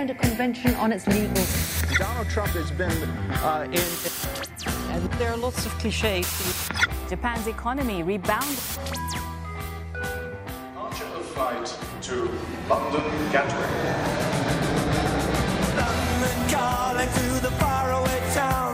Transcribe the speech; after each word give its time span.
signed 0.00 0.10
a 0.10 0.14
convention 0.14 0.74
on 0.76 0.92
its 0.92 1.06
legal. 1.06 1.44
Donald 1.98 2.28
Trump 2.30 2.52
has 2.56 2.70
been 2.70 3.00
uh, 3.44 3.66
in. 3.68 3.88
And 4.94 5.02
there 5.20 5.30
are 5.30 5.36
lots 5.36 5.66
of 5.66 5.72
cliches. 5.78 6.26
Japan's 7.10 7.46
economy 7.46 8.02
rebounded. 8.02 8.58
Archer 10.76 11.04
of 11.04 11.26
flight 11.36 11.68
to 12.08 12.14
London 12.68 13.04
Gatwick. 13.32 13.70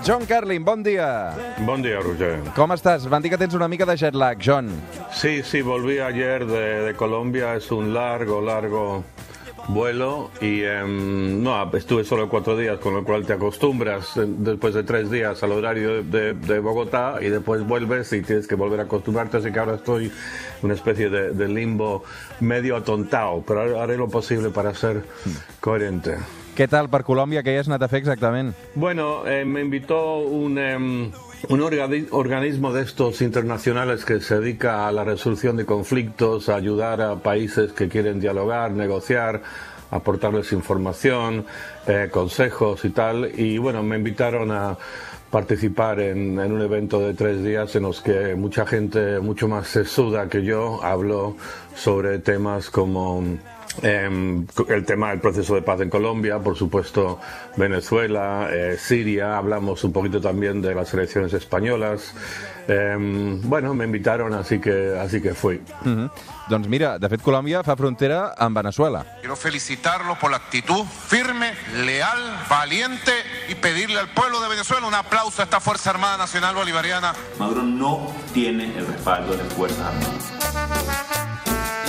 John 0.04 0.24
Carlin, 0.24 0.62
bon 0.62 0.84
dia. 0.84 1.34
Bon 1.66 1.82
dia, 1.82 1.98
Roger. 1.98 2.38
Com 2.54 2.70
estàs? 2.70 3.08
Van 3.10 3.20
dir 3.22 3.30
que 3.30 3.38
tens 3.38 3.54
una 3.54 3.66
mica 3.66 3.84
de 3.84 3.96
jet 3.96 4.14
lag, 4.14 4.38
John. 4.38 4.70
Sí, 5.10 5.42
sí, 5.42 5.62
volví 5.62 5.98
ayer 5.98 6.46
de, 6.46 6.86
de 6.86 6.94
Colombia. 6.94 7.56
Es 7.56 7.72
un 7.72 7.92
largo, 7.92 8.40
largo 8.40 9.02
vuelo 9.68 10.30
y 10.40 10.62
em, 10.62 11.42
no, 11.42 11.70
estuve 11.74 12.04
solo 12.04 12.28
cuatro 12.28 12.56
días, 12.56 12.78
con 12.78 12.94
lo 12.94 13.04
cual 13.04 13.26
te 13.26 13.32
acostumbras 13.32 14.16
eh, 14.16 14.24
después 14.26 14.74
de 14.74 14.84
tres 14.84 15.10
días 15.10 15.42
al 15.42 15.52
horario 15.52 16.02
de, 16.04 16.34
de 16.34 16.58
Bogotá 16.60 17.16
y 17.20 17.28
después 17.28 17.66
vuelves 17.66 18.12
y 18.12 18.22
tienes 18.22 18.46
que 18.46 18.54
volver 18.54 18.80
a 18.80 18.82
acostumbrarte, 18.84 19.38
así 19.38 19.50
que 19.50 19.58
ahora 19.58 19.74
estoy 19.76 20.04
en 20.06 20.12
una 20.62 20.74
especie 20.74 21.10
de, 21.10 21.30
de 21.32 21.48
limbo 21.48 22.04
medio 22.40 22.76
atontado, 22.76 23.42
pero 23.46 23.60
haré- 23.62 23.78
haré 23.80 23.96
lo 23.96 24.08
posible 24.08 24.50
para 24.50 24.72
ser 24.74 25.02
coherente. 25.60 26.16
Què 26.56 26.66
tal 26.72 26.88
per 26.88 27.02
Colòmbia? 27.04 27.42
Què 27.44 27.52
hi 27.52 27.58
has 27.60 27.68
anat? 27.68 27.82
Bueno, 28.74 29.26
eh, 29.26 29.44
me 29.44 29.60
invitó 29.60 30.18
un, 30.18 30.56
em, 30.58 31.10
un 31.50 31.60
organi- 31.60 32.08
organismo 32.12 32.72
de 32.72 32.82
estos 32.82 33.20
internacionales 33.20 34.04
que 34.06 34.20
se 34.20 34.40
dedica 34.40 34.88
a 34.88 34.92
la 34.92 35.04
resolución 35.04 35.56
de 35.56 35.66
conflictos, 35.66 36.48
a 36.48 36.56
ayudar 36.56 37.02
a 37.02 37.16
países 37.16 37.72
que 37.74 37.88
quieren 37.88 38.20
dialogar, 38.20 38.70
negociar, 38.70 39.42
aportarles 39.90 40.52
información, 40.52 41.44
eh, 41.86 42.08
consejos 42.10 42.84
y 42.86 42.90
tal. 42.90 43.30
Y 43.38 43.58
bueno, 43.58 43.82
me 43.82 43.96
invitaron 43.96 44.50
a 44.50 44.78
participar 45.30 46.00
en, 46.00 46.38
en 46.40 46.52
un 46.52 46.62
evento 46.62 47.00
de 47.00 47.12
tres 47.12 47.44
días 47.44 47.76
en 47.76 47.82
los 47.82 48.00
que 48.00 48.34
mucha 48.34 48.64
gente 48.64 49.20
mucho 49.20 49.46
más 49.46 49.68
sesuda 49.68 50.28
que 50.30 50.42
yo 50.42 50.82
habló 50.82 51.36
sobre 51.74 52.18
temas 52.20 52.70
como 52.70 53.22
Em, 53.82 54.46
el 54.68 54.84
tema 54.84 55.10
del 55.10 55.20
proceso 55.20 55.54
de 55.54 55.62
paz 55.62 55.80
en 55.80 55.90
Colombia, 55.90 56.38
por 56.38 56.56
supuesto 56.56 57.20
Venezuela, 57.56 58.48
eh, 58.50 58.76
Siria, 58.78 59.36
hablamos 59.36 59.84
un 59.84 59.92
poquito 59.92 60.20
también 60.20 60.62
de 60.62 60.74
las 60.74 60.92
elecciones 60.94 61.32
españolas. 61.34 62.14
Em, 62.68 63.40
bueno, 63.42 63.74
me 63.74 63.84
invitaron, 63.84 64.34
así 64.34 64.58
que, 64.58 64.96
así 64.98 65.20
que 65.20 65.34
fui. 65.34 65.60
Mhm. 65.82 66.10
Doncs 66.48 66.68
mira, 66.68 66.98
de 66.98 67.08
fet, 67.10 67.22
Colòmbia 67.22 67.64
fa 67.66 67.74
frontera 67.76 68.34
amb 68.38 68.56
Venezuela. 68.56 69.04
Quiero 69.20 69.36
felicitarlo 69.36 70.16
por 70.18 70.30
la 70.30 70.36
actitud 70.36 70.84
firme, 70.84 71.52
leal, 71.84 72.18
valiente 72.48 73.12
y 73.48 73.56
pedirle 73.56 73.98
al 73.98 74.08
pueblo 74.08 74.40
de 74.40 74.48
Venezuela 74.48 74.86
un 74.86 74.94
aplauso 74.94 75.42
a 75.42 75.44
esta 75.44 75.60
Fuerza 75.60 75.90
Armada 75.90 76.16
Nacional 76.16 76.54
Bolivariana. 76.54 77.14
Maduro 77.38 77.62
no 77.62 78.14
tiene 78.32 78.76
el 78.78 78.86
respaldo 78.86 79.36
de 79.36 79.44
Fuerzas 79.44 79.80
Armadas. 79.80 80.35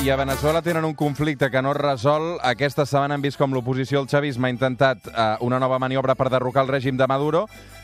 A 0.10 0.16
Venezuela 0.16 0.62
tenen 0.62 0.86
un 0.86 0.94
conflicte 0.94 1.52
que 1.52 1.62
no 1.62 1.72
es 1.72 1.78
resol. 1.78 2.38
Aquesta 2.42 2.86
setmana 2.88 3.18
hem 3.18 3.26
vist 3.26 3.36
com 3.36 3.52
l'oposició 3.52 4.00
al 4.00 4.08
xavisme 4.08 4.48
ha 4.48 4.54
intentat 4.54 5.10
eh, 5.10 5.26
una 5.44 5.60
nova 5.60 5.82
maniobra 5.84 6.16
per 6.16 6.30
derrocar 6.32 6.64
el 6.64 6.72
règim 6.72 6.96
de 6.96 7.08
Maduro, 7.12 7.44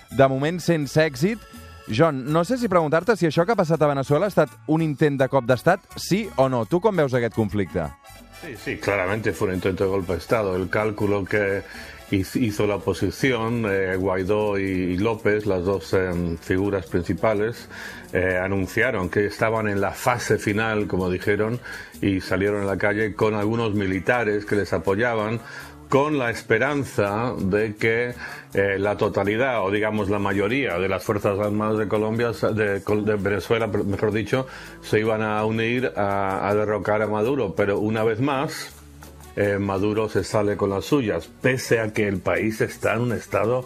de 0.10 0.28
moment 0.32 0.62
sense 0.64 0.96
èxit. 1.04 1.44
John, 1.92 2.24
no 2.32 2.46
sé 2.48 2.58
si 2.58 2.72
preguntar-te 2.72 3.18
si 3.20 3.28
això 3.28 3.44
que 3.44 3.52
ha 3.52 3.60
passat 3.60 3.82
a 3.84 3.92
Venezuela 3.92 4.30
ha 4.30 4.32
estat 4.32 4.56
un 4.72 4.82
intent 4.82 5.20
de 5.20 5.28
cop 5.28 5.44
d'estat, 5.44 5.84
sí 6.00 6.30
o 6.38 6.48
no. 6.48 6.64
Tu 6.64 6.80
com 6.80 6.96
veus 6.96 7.14
aquest 7.14 7.36
conflicte? 7.36 7.90
Sí, 8.44 8.56
sí, 8.58 8.78
claramente 8.78 9.32
fue 9.32 9.48
un 9.50 9.54
intento 9.56 9.86
de 9.86 9.90
golpe 9.90 10.14
de 10.14 10.18
Estado. 10.20 10.56
El 10.58 10.70
cálculo 10.70 11.24
que 11.24 11.62
hiz- 12.12 12.36
hizo 12.36 12.68
la 12.68 12.76
oposición, 12.76 13.66
eh, 13.70 13.96
Guaidó 13.96 14.60
y 14.60 14.98
López, 14.98 15.46
las 15.46 15.64
dos 15.64 15.94
em, 15.94 16.38
figuras 16.38 16.86
principales, 16.88 17.70
eh, 18.12 18.38
anunciaron 18.44 19.10
que 19.10 19.26
estaban 19.28 19.70
en 19.70 19.80
la 19.80 19.92
fase 19.92 20.38
final, 20.38 20.88
como 20.88 21.10
dijeron, 21.10 21.60
y 22.02 22.20
salieron 22.20 22.64
a 22.64 22.66
la 22.66 22.78
calle 22.78 23.14
con 23.16 23.34
algunos 23.34 23.74
militares 23.76 24.46
que 24.46 24.58
les 24.58 24.74
apoyaban 24.74 25.40
con 25.94 26.18
la 26.18 26.32
esperanza 26.32 27.36
de 27.38 27.76
que 27.76 28.16
eh, 28.56 28.80
la 28.80 28.98
totalidad, 28.98 29.64
o 29.64 29.70
digamos 29.70 30.10
la 30.10 30.18
mayoría 30.18 30.80
de 30.80 30.90
las 30.90 31.04
Fuerzas 31.04 31.38
Armadas 31.38 31.78
de 31.78 31.88
Colombia, 31.88 32.32
de, 32.32 32.82
Venezuela, 33.20 33.68
mejor 33.68 34.12
dicho, 34.12 34.48
se 34.82 35.02
iban 35.02 35.22
a 35.22 35.46
unir 35.46 35.94
a, 35.96 36.52
derrocar 36.56 37.04
a 37.04 37.08
Maduro. 37.08 37.54
Pero 37.54 37.78
una 37.78 38.04
vez 38.04 38.20
más, 38.20 38.74
eh, 39.36 39.60
Maduro 39.60 40.10
se 40.10 40.24
sale 40.24 40.58
con 40.58 40.72
las 40.72 40.86
suyas, 40.86 41.30
pese 41.44 41.80
a 41.80 41.94
que 41.94 42.08
el 42.08 42.18
país 42.18 42.60
está 42.62 42.96
en 42.96 43.02
un 43.02 43.12
estado 43.12 43.64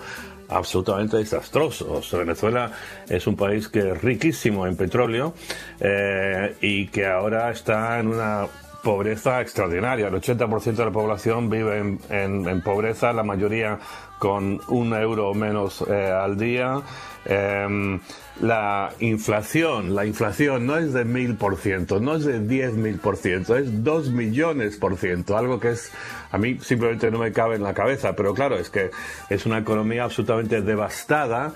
absolutamente 0.49 1.15
desastroso. 1.15 2.01
Venezuela 2.11 2.73
es 3.07 3.25
un 3.25 3.37
país 3.37 3.69
que 3.69 3.91
es 3.91 4.01
riquísimo 4.01 4.67
en 4.67 4.75
petróleo 4.75 5.33
eh, 5.79 6.57
y 6.59 6.87
que 6.87 7.05
ahora 7.05 7.51
está 7.51 8.01
en 8.01 8.07
una 8.09 8.47
pobreza 8.87 9.41
extraordinaria. 9.41 10.07
El 10.07 10.13
80% 10.13 10.75
de 10.75 10.85
la 10.85 10.91
población 10.91 11.49
vive 11.49 11.97
en, 12.09 12.61
pobreza, 12.61 13.11
la 13.11 13.21
mayoría 13.21 13.79
con 14.17 14.61
un 14.69 14.93
euro 14.93 15.31
o 15.31 15.33
menos 15.33 15.83
eh, 15.89 16.09
al 16.09 16.37
día. 16.37 16.81
Em, 17.25 17.99
la 18.39 18.93
inflación, 19.01 19.93
la 19.93 20.05
inflación 20.05 20.65
no 20.65 20.77
es 20.77 20.93
de 20.93 21.03
mil 21.03 21.35
por 21.35 21.57
ciento, 21.57 21.99
no 21.99 22.15
es 22.15 22.23
de 22.23 22.39
diez 22.39 22.75
mil 22.75 22.97
por 22.97 23.17
ciento, 23.17 23.57
es 23.57 23.83
dos 23.83 24.09
millones 24.09 24.77
por 24.77 24.95
ciento, 24.95 25.37
algo 25.37 25.59
que 25.59 25.71
es 25.71 25.91
a 26.31 26.37
mí 26.37 26.57
simplemente 26.61 27.09
no 27.11 27.19
me 27.19 27.31
cabe 27.31 27.55
en 27.55 27.63
la 27.63 27.73
cabeza, 27.73 28.15
pero 28.15 28.33
claro, 28.33 28.57
es 28.57 28.69
que 28.69 28.91
es 29.29 29.45
una 29.45 29.57
economía 29.59 30.03
absolutamente 30.03 30.61
devastada. 30.61 31.53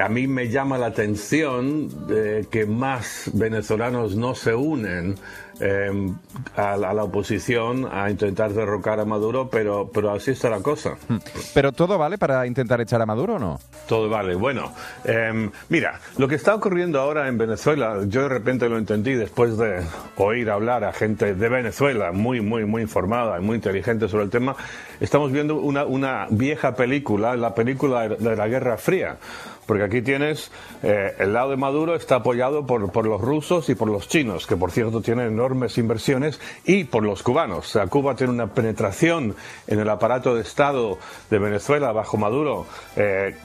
A 0.00 0.08
mí 0.08 0.26
me 0.26 0.48
llama 0.48 0.78
la 0.78 0.86
atención 0.86 1.88
eh, 2.10 2.46
que 2.50 2.66
más 2.66 3.30
venezolanos 3.34 4.14
no 4.16 4.34
se 4.34 4.54
unen 4.54 5.16
eh, 5.60 5.90
a, 6.56 6.76
la- 6.76 6.90
a 6.90 6.94
la 6.94 7.02
oposición 7.04 7.88
a 7.90 8.08
intentar 8.10 8.52
derrocar 8.52 9.00
a 9.00 9.04
Maduro, 9.04 9.48
pero, 9.50 9.90
pero 9.92 10.12
así 10.12 10.30
está 10.30 10.48
la 10.50 10.60
cosa. 10.60 10.96
Pero 11.52 11.72
todo 11.72 11.98
vale 11.98 12.16
para 12.16 12.46
intentar 12.46 12.80
echar 12.80 13.02
a 13.02 13.06
Maduro 13.06 13.34
o 13.34 13.38
no? 13.40 13.58
Todo 13.88 14.08
vale. 14.08 14.36
Bueno, 14.36 14.72
em, 15.04 15.50
mira, 15.68 15.98
lo 16.16 16.28
que 16.28 16.36
está 16.36 16.54
ocurriendo 16.54 17.00
ahora 17.00 17.26
en 17.26 17.36
Venezuela, 17.38 17.98
yo 18.06 18.22
de 18.22 18.28
repente 18.28 18.68
lo 18.68 18.78
entendí 18.78 19.14
después 19.14 19.56
de 19.58 19.82
oír 20.16 20.48
hablar 20.50 20.84
a 20.84 20.92
gente 20.92 21.34
de 21.34 21.48
Venezuela 21.48 22.12
muy, 22.12 22.40
muy, 22.40 22.64
muy 22.64 22.82
informada 22.82 23.38
y 23.38 23.42
muy 23.42 23.56
inteligente 23.56 24.08
sobre 24.08 24.24
el 24.24 24.30
tema. 24.30 24.54
Estamos 25.00 25.32
viendo 25.32 25.56
una, 25.56 25.84
una 25.84 26.26
vieja 26.30 26.76
película, 26.76 27.34
la 27.36 27.54
película 27.56 28.08
de 28.08 28.36
la 28.36 28.46
Guerra 28.46 28.76
Fría. 28.76 29.16
Porque 29.68 29.84
aquí 29.84 30.00
tienes, 30.00 30.50
eh, 30.82 31.14
el 31.18 31.34
lado 31.34 31.50
de 31.50 31.58
Maduro 31.58 31.94
está 31.94 32.16
apoyado 32.16 32.64
por, 32.66 32.90
por 32.90 33.06
los 33.06 33.20
rusos 33.20 33.68
y 33.68 33.74
por 33.74 33.90
los 33.90 34.08
chinos, 34.08 34.46
que 34.46 34.56
por 34.56 34.70
cierto 34.70 35.02
tienen 35.02 35.26
enormes 35.26 35.76
inversiones, 35.76 36.40
y 36.64 36.84
por 36.84 37.04
los 37.04 37.22
cubanos. 37.22 37.58
O 37.58 37.68
sea, 37.68 37.86
Cuba 37.86 38.16
tiene 38.16 38.32
una 38.32 38.46
penetración 38.46 39.36
en 39.66 39.78
el 39.78 39.90
aparato 39.90 40.34
de 40.34 40.40
Estado 40.40 40.96
de 41.28 41.38
Venezuela 41.38 41.92
bajo 41.92 42.16
Maduro 42.16 42.64
eh, 42.96 43.36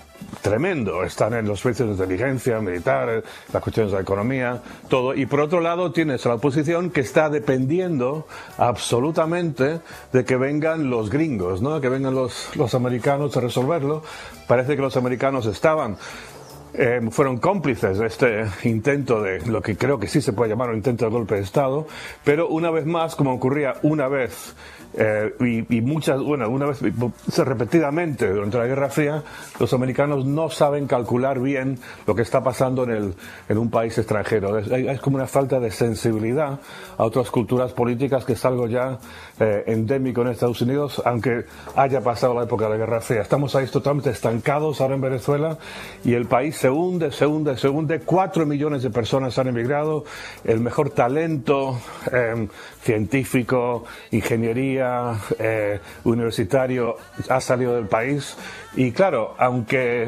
tremendo. 0.41 1.03
Están 1.03 1.33
en 1.33 1.47
los 1.47 1.59
servicios 1.59 1.89
de 1.89 2.03
inteligencia, 2.03 2.59
militar, 2.59 3.23
las 3.51 3.63
cuestiones 3.63 3.91
de 3.91 3.97
la 3.97 4.01
economía, 4.01 4.61
todo. 4.89 5.13
Y 5.13 5.25
por 5.25 5.39
otro 5.39 5.59
lado 5.61 5.91
tienes 5.91 6.25
a 6.25 6.29
la 6.29 6.35
oposición 6.35 6.89
que 6.89 7.01
está 7.01 7.29
dependiendo 7.29 8.27
absolutamente 8.57 9.79
de 10.11 10.25
que 10.25 10.37
vengan 10.37 10.89
los 10.89 11.09
gringos, 11.09 11.61
¿no? 11.61 11.79
Que 11.81 11.89
vengan 11.89 12.15
los, 12.15 12.55
los 12.55 12.73
americanos 12.73 13.35
a 13.37 13.41
resolverlo. 13.41 14.03
Parece 14.47 14.75
que 14.75 14.81
los 14.81 14.97
americanos 14.97 15.45
estaban 15.45 15.97
eh, 16.73 16.99
fueron 17.11 17.37
cómplices 17.37 17.99
de 17.99 18.07
este 18.07 18.45
intento 18.63 19.21
de 19.21 19.45
lo 19.45 19.61
que 19.61 19.77
creo 19.77 19.99
que 19.99 20.07
sí 20.07 20.21
se 20.21 20.33
puede 20.33 20.49
llamar 20.49 20.69
un 20.69 20.77
intento 20.77 21.05
de 21.05 21.11
golpe 21.11 21.35
de 21.35 21.41
Estado, 21.41 21.87
pero 22.23 22.47
una 22.47 22.71
vez 22.71 22.85
más, 22.85 23.15
como 23.15 23.33
ocurría 23.33 23.75
una 23.83 24.07
vez 24.07 24.55
eh, 24.95 25.65
y, 25.69 25.81
muchas, 25.81 26.21
bueno, 26.21 26.47
una 26.49 26.67
vez 26.67 26.79
repetidamente 27.37 28.29
durante 28.29 28.57
la 28.57 28.67
Guerra 28.67 28.89
Fría, 28.89 29.23
los 29.59 29.73
americanos 29.73 30.25
no 30.25 30.49
saben 30.49 30.87
calcular 30.87 31.39
bien 31.39 31.79
lo 32.05 32.13
que 32.13 32.21
está 32.21 32.43
pasando 32.43 32.83
en, 32.83 32.91
el, 32.91 33.13
en 33.49 33.57
un 33.57 33.69
país 33.69 33.97
extranjero. 33.97 34.57
Es 34.59 34.99
como 34.99 35.15
una 35.15 35.27
falta 35.27 35.59
de 35.59 35.71
sensibilidad 35.71 36.59
a 36.97 37.03
otras 37.03 37.31
culturas 37.31 37.73
políticas 37.73 38.23
que 38.23 38.33
es 38.33 38.45
algo 38.45 38.67
ya 38.67 38.99
eh, 39.39 39.63
endémico 39.67 40.21
en 40.21 40.27
Estados 40.27 40.61
Unidos, 40.61 41.01
aunque 41.05 41.45
haya 41.75 42.01
pasado 42.01 42.35
la 42.35 42.43
época 42.43 42.65
de 42.65 42.71
la 42.71 42.77
Guerra 42.77 43.01
Fría. 43.01 43.21
Estamos 43.21 43.55
ahí 43.55 43.65
totalmente 43.67 44.11
estancados 44.11 44.79
ahora 44.79 44.95
en 44.95 45.01
Venezuela 45.01 45.57
y 46.03 46.13
el 46.13 46.27
país 46.27 46.62
se 46.63 46.69
hunde, 46.69 47.11
se 47.11 47.25
hunde, 47.25 47.57
se 47.57 47.67
hunde. 47.67 47.99
Cuatro 47.99 48.45
millones 48.45 48.83
de 48.83 48.89
personas 48.89 49.37
han 49.37 49.49
emigrado. 49.49 50.05
El 50.45 50.61
mejor 50.61 50.91
talento 50.91 51.77
eh, 52.09 52.47
científico, 52.81 53.83
ingeniería, 54.11 55.13
eh, 55.39 55.81
universitario 56.05 56.95
ha 57.27 57.41
salido 57.41 57.75
del 57.75 57.87
país. 57.87 58.37
Y 58.77 58.93
claro, 58.93 59.35
aunque 59.37 60.07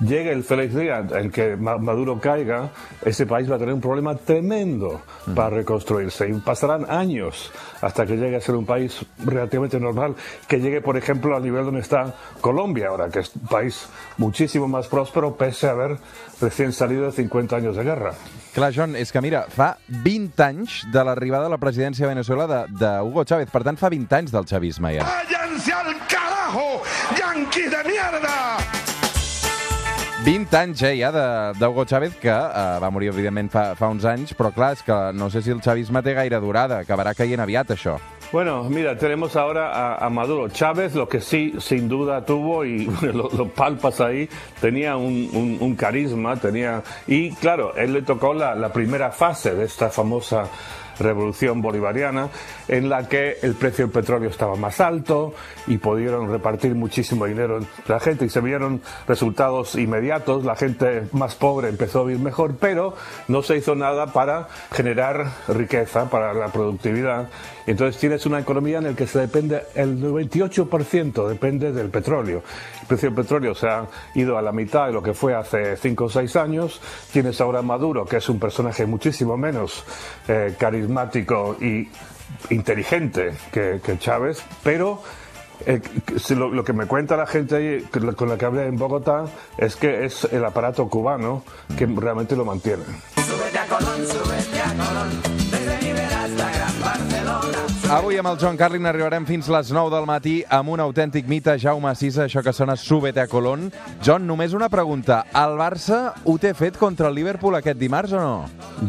llegue 0.00 0.32
el 0.32 0.44
feliz 0.44 0.74
día 0.74 1.04
en 1.10 1.30
que 1.30 1.56
Ma- 1.56 1.78
Maduro 1.78 2.20
caiga, 2.20 2.70
ese 3.04 3.26
país 3.26 3.50
va 3.50 3.56
a 3.56 3.58
tener 3.58 3.74
un 3.74 3.80
problema 3.80 4.14
tremendo 4.16 5.00
para 5.34 5.50
reconstruirse 5.50 6.28
y 6.28 6.32
pasarán 6.34 6.86
años 6.90 7.50
hasta 7.80 8.06
que 8.06 8.16
llegue 8.16 8.36
a 8.36 8.40
ser 8.40 8.54
un 8.54 8.66
país 8.66 9.04
relativamente 9.24 9.78
normal, 9.80 10.14
que 10.46 10.58
llegue, 10.60 10.80
por 10.80 10.96
ejemplo, 10.96 11.36
al 11.36 11.42
nivel 11.42 11.64
donde 11.64 11.80
está 11.80 12.14
Colombia 12.40 12.88
ahora, 12.88 13.08
que 13.08 13.20
es 13.20 13.32
un 13.34 13.46
país 13.48 13.86
muchísimo 14.16 14.68
más 14.68 14.86
próspero 14.88 15.36
pese 15.36 15.68
a 15.68 15.70
haber 15.72 15.98
recién 16.40 16.72
salido 16.72 17.06
de 17.06 17.12
50 17.12 17.56
años 17.56 17.76
de 17.76 17.84
guerra. 17.84 18.12
Clar, 18.54 18.72
John, 18.74 18.96
és 18.96 19.12
que 19.12 19.20
mira, 19.20 19.44
fa 19.54 19.76
20 19.88 20.42
anys 20.42 20.80
de 20.90 21.04
l'arribada 21.04 21.46
a 21.46 21.52
la 21.52 21.58
presidència 21.62 22.06
de 22.06 22.14
Venezuela 22.14 22.46
de, 22.48 22.60
de 22.78 22.90
Hugo 23.02 23.22
Chávez. 23.24 23.50
Per 23.52 23.62
tant, 23.62 23.78
fa 23.78 23.90
20 23.92 24.16
anys 24.16 24.32
del 24.34 24.46
chavisme 24.46 24.96
ja. 24.96 25.04
¡Váyanse 25.06 25.72
al 25.72 25.94
carajo, 26.10 26.82
yanquis 27.18 27.70
de 27.70 27.84
mierda! 27.86 28.77
20 30.28 30.52
anys 30.58 30.82
eh, 30.82 30.90
ja 31.00 31.08
d'Hugo 31.56 31.86
Chávez, 31.88 32.12
que 32.20 32.28
eh, 32.28 32.78
va 32.82 32.90
morir, 32.92 33.08
evidentment, 33.14 33.48
fa, 33.48 33.62
fa 33.78 33.88
uns 33.88 34.04
anys, 34.04 34.34
però 34.36 34.50
clar, 34.52 34.74
és 34.76 34.82
que 34.84 34.96
no 35.16 35.30
sé 35.32 35.40
si 35.40 35.54
el 35.54 35.62
chavisme 35.64 36.02
té 36.04 36.12
gaire 36.12 36.36
durada. 36.44 36.82
Acabarà 36.84 37.14
caient 37.16 37.40
aviat, 37.40 37.70
això. 37.72 37.94
Bueno, 38.28 38.58
mira, 38.68 38.92
tenemos 39.00 39.36
ahora 39.40 39.70
a, 39.72 40.04
a 40.04 40.10
Maduro. 40.12 40.50
Chávez, 40.52 40.94
lo 40.94 41.08
que 41.08 41.22
sí, 41.22 41.54
sin 41.64 41.88
duda 41.88 42.26
tuvo, 42.26 42.66
y 42.66 42.84
lo, 43.14 43.30
lo 43.32 43.48
palpas 43.48 44.02
ahí, 44.02 44.28
tenía 44.60 44.98
un, 44.98 45.30
un- 45.32 45.56
un 45.62 45.74
carisma, 45.74 46.36
tenía... 46.36 46.82
Y 47.06 47.30
claro, 47.36 47.74
él 47.74 47.94
le 47.94 48.02
tocó 48.02 48.34
la, 48.34 48.54
la 48.54 48.70
primera 48.70 49.10
fase 49.10 49.54
de 49.54 49.64
esta 49.64 49.88
famosa 49.88 50.44
revolución 50.98 51.62
bolivariana, 51.62 52.28
en 52.68 52.88
la 52.88 53.08
que 53.08 53.38
el 53.42 53.54
precio 53.54 53.86
del 53.86 53.92
petróleo 53.92 54.30
estaba 54.30 54.56
más 54.56 54.80
alto 54.80 55.34
y 55.66 55.78
pudieron 55.78 56.30
repartir 56.30 56.74
muchísimo 56.74 57.26
dinero 57.26 57.58
entre 57.58 57.70
la 57.86 58.00
gente 58.00 58.24
y 58.24 58.28
se 58.28 58.40
vieron 58.40 58.80
resultados 59.06 59.74
inmediatos. 59.74 60.44
La 60.44 60.56
gente 60.56 61.04
más 61.12 61.34
pobre 61.34 61.68
empezó 61.68 62.00
a 62.00 62.04
vivir 62.04 62.22
mejor, 62.22 62.56
pero 62.58 62.94
no 63.28 63.42
se 63.42 63.56
hizo 63.56 63.74
nada 63.74 64.12
para 64.12 64.48
generar 64.72 65.26
riqueza, 65.48 66.10
para 66.10 66.34
la 66.34 66.48
productividad. 66.48 67.28
Entonces 67.66 68.00
tienes 68.00 68.24
una 68.24 68.38
economía 68.38 68.78
en 68.78 68.84
la 68.84 68.94
que 68.94 69.06
se 69.06 69.18
depende, 69.18 69.62
el 69.74 70.02
98% 70.02 71.28
depende 71.28 71.70
del 71.72 71.90
petróleo. 71.90 72.42
El 72.80 72.86
precio 72.86 73.10
del 73.10 73.16
petróleo 73.16 73.54
se 73.54 73.68
ha 73.68 73.86
ido 74.14 74.38
a 74.38 74.42
la 74.42 74.52
mitad 74.52 74.86
de 74.86 74.92
lo 74.92 75.02
que 75.02 75.12
fue 75.12 75.34
hace 75.34 75.76
5 75.76 76.04
o 76.04 76.08
6 76.08 76.36
años. 76.36 76.80
Tienes 77.12 77.40
ahora 77.42 77.60
Maduro, 77.60 78.06
que 78.06 78.16
es 78.16 78.28
un 78.30 78.38
personaje 78.38 78.86
muchísimo 78.86 79.36
menos 79.36 79.84
eh, 80.26 80.54
carismático 80.58 80.87
y 81.60 81.88
inteligente 82.50 83.32
que, 83.52 83.80
que 83.84 83.98
Chávez, 83.98 84.42
pero 84.62 85.02
eh, 85.66 85.80
lo, 86.30 86.64
que 86.64 86.72
me 86.72 86.86
cuenta 86.86 87.16
la 87.16 87.26
gente 87.26 87.56
ahí, 87.56 87.82
con 87.90 88.06
la- 88.06 88.12
con 88.12 88.28
la 88.28 88.36
que 88.38 88.44
hablé 88.44 88.66
en 88.66 88.76
Bogotá 88.76 89.24
es 89.56 89.76
que 89.76 90.04
es 90.04 90.24
el 90.30 90.44
aparato 90.44 90.88
cubano 90.88 91.42
que 91.76 91.86
realmente 91.86 92.36
lo 92.36 92.44
mantiene. 92.44 92.84
Avui 97.88 98.18
amb 98.20 98.28
el 98.28 98.36
Joan 98.36 98.58
Carlin 98.60 98.84
arribarem 98.84 99.24
fins 99.24 99.46
les 99.48 99.70
9 99.72 99.88
del 99.94 100.04
matí 100.04 100.34
amb 100.52 100.68
un 100.74 100.80
autèntic 100.84 101.24
mite, 101.24 101.54
Jaume 101.56 101.94
Sisa, 101.96 102.26
això 102.26 102.42
que 102.44 102.52
sona 102.52 102.74
Súbete 102.76 103.22
a 103.22 103.24
Colón. 103.32 103.70
John, 104.04 104.26
només 104.28 104.52
una 104.52 104.68
pregunta. 104.68 105.22
El 105.32 105.56
Barça 105.56 106.12
ho 106.28 106.34
té 106.36 106.52
fet 106.52 106.76
contra 106.76 107.08
el 107.08 107.16
Liverpool 107.16 107.56
aquest 107.56 107.80
dimarts 107.80 108.12
o 108.12 108.20
no? 108.20 108.34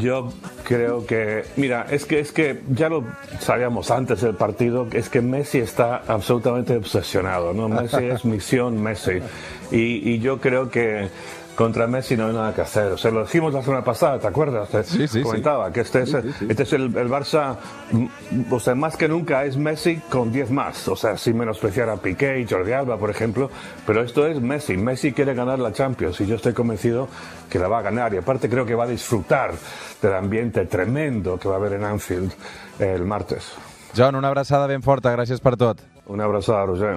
Yo 0.04 0.34
creo 0.68 1.06
que, 1.08 1.46
mira, 1.56 1.86
es 1.90 2.04
que 2.04 2.20
es 2.20 2.34
que 2.34 2.62
ya 2.76 2.90
lo 2.90 3.06
sabíamos 3.40 3.90
antes 3.90 4.20
del 4.20 4.36
partido, 4.36 4.86
es 4.92 5.08
que 5.08 5.22
Messi 5.22 5.60
está 5.60 6.04
absolutamente 6.06 6.76
obsesionado, 6.76 7.54
¿no? 7.54 7.70
Messi 7.70 8.04
es 8.04 8.26
misión 8.26 8.84
Messi. 8.84 9.22
Y, 9.72 10.12
y 10.12 10.20
yo 10.20 10.42
creo 10.42 10.70
que 10.70 11.08
contra 11.60 11.88
Messi 11.88 12.16
no 12.16 12.28
hay 12.28 12.34
nada 12.34 12.54
que 12.56 12.62
hacer. 12.62 12.94
O 12.94 12.98
sea, 12.98 13.12
lo 13.12 13.24
dijimos 13.24 13.54
la 13.54 13.62
semana 13.62 13.84
pasada, 13.84 14.18
¿te 14.18 14.28
acuerdas? 14.28 14.70
Te 14.70 14.82
Sí, 14.82 15.00
sí, 15.00 15.08
sí. 15.10 15.22
comentaba 15.22 15.74
que 15.74 15.82
este 15.82 16.04
es, 16.04 16.14
este 16.14 16.64
es 16.64 16.72
el, 16.72 16.84
el 16.96 17.10
Barça, 17.10 17.58
mm, 17.92 18.54
o 18.54 18.62
sea, 18.62 18.76
más 18.76 18.96
que 18.96 19.10
nunca 19.10 19.44
es 19.44 19.58
Messi 19.58 19.98
con 20.10 20.32
10 20.32 20.52
más. 20.52 20.88
O 20.88 20.96
sea, 20.96 21.18
sin 21.18 21.38
menospreciar 21.38 21.90
a 21.90 21.98
Piqué 21.98 22.40
y 22.40 22.48
Jordi 22.48 22.72
Alba, 22.72 22.96
por 22.98 23.10
ejemplo. 23.10 23.52
Pero 23.86 24.02
esto 24.02 24.26
es 24.26 24.40
Messi. 24.40 24.78
Messi 24.78 25.12
quiere 25.12 25.34
ganar 25.34 25.60
la 25.60 25.74
Champions 25.74 26.22
y 26.22 26.28
yo 26.28 26.38
estoy 26.38 26.54
convencido 26.54 27.10
que 27.50 27.60
la 27.60 27.68
va 27.68 27.80
a 27.80 27.82
ganar. 27.82 28.14
Y 28.14 28.18
aparte 28.20 28.48
creo 28.48 28.66
que 28.66 28.74
va 28.76 28.86
a 28.86 28.88
disfrutar 28.88 29.52
del 30.02 30.14
ambiente 30.14 30.66
tremendo 30.66 31.38
que 31.38 31.50
va 31.50 31.56
a 31.56 31.58
haber 31.58 31.74
en 31.74 31.84
Anfield 31.84 32.32
el 32.80 33.04
martes. 33.04 33.52
John, 33.98 34.16
una 34.16 34.30
abraçada 34.30 34.66
ben 34.68 34.82
forta, 34.82 35.12
gràcies 35.12 35.42
per 35.42 35.58
tot. 35.58 35.82
Una 36.08 36.24
abrazada, 36.24 36.66
Roger. 36.66 36.88